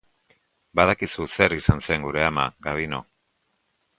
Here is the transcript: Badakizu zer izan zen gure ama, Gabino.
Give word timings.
Badakizu 0.79 1.27
zer 1.35 1.55
izan 1.59 1.85
zen 1.87 2.07
gure 2.07 2.25
ama, 2.31 2.45
Gabino. 2.69 3.05